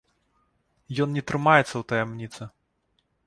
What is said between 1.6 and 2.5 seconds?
ў таямніцы.